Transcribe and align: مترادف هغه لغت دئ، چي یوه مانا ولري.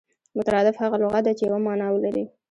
مترادف 0.37 0.75
هغه 0.83 0.97
لغت 1.01 1.23
دئ، 1.25 1.33
چي 1.37 1.43
یوه 1.47 1.59
مانا 1.65 1.87
ولري. 1.91 2.25